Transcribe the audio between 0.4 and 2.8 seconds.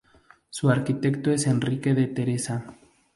Su arquitecto es Enrique de Teresa.